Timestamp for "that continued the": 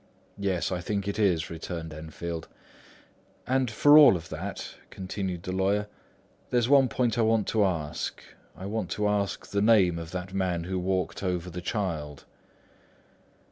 4.17-5.51